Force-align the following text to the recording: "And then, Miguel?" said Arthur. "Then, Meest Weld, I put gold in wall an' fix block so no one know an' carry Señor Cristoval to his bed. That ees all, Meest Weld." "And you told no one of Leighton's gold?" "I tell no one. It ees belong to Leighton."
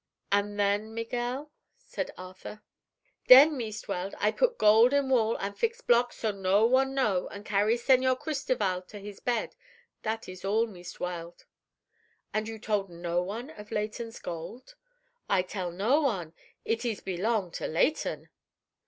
"And 0.31 0.59
then, 0.59 0.95
Miguel?" 0.95 1.51
said 1.77 2.09
Arthur. 2.17 2.63
"Then, 3.27 3.55
Meest 3.55 3.87
Weld, 3.87 4.15
I 4.17 4.31
put 4.31 4.57
gold 4.57 4.93
in 4.95 5.09
wall 5.09 5.37
an' 5.37 5.53
fix 5.53 5.79
block 5.79 6.11
so 6.11 6.31
no 6.31 6.65
one 6.65 6.95
know 6.95 7.27
an' 7.29 7.43
carry 7.43 7.75
Señor 7.75 8.19
Cristoval 8.19 8.81
to 8.87 8.97
his 8.97 9.19
bed. 9.19 9.55
That 10.01 10.27
ees 10.27 10.43
all, 10.43 10.65
Meest 10.65 10.99
Weld." 10.99 11.45
"And 12.33 12.47
you 12.47 12.57
told 12.57 12.89
no 12.89 13.21
one 13.21 13.51
of 13.51 13.69
Leighton's 13.71 14.17
gold?" 14.17 14.73
"I 15.29 15.43
tell 15.43 15.69
no 15.69 16.01
one. 16.01 16.33
It 16.65 16.83
ees 16.83 17.01
belong 17.01 17.51
to 17.51 17.67
Leighton." 17.67 18.29